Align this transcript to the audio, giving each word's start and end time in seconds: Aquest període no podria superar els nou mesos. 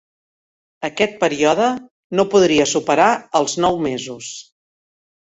Aquest 0.89 1.13
període 1.25 1.69
no 2.21 2.27
podria 2.33 2.69
superar 2.75 3.09
els 3.41 3.57
nou 3.67 3.81
mesos. 3.89 4.37